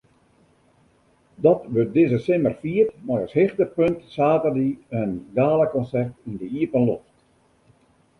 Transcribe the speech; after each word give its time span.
Dat 1.43 1.63
wurdt 1.73 1.93
dizze 1.97 2.17
simmer 2.27 2.55
fierd 2.61 2.91
mei 3.05 3.19
as 3.25 3.33
hichtepunt 3.37 3.99
saterdei 4.15 4.69
in 5.01 5.11
galakonsert 5.35 6.15
yn 6.27 6.35
de 6.41 6.47
iepenloft. 6.59 7.13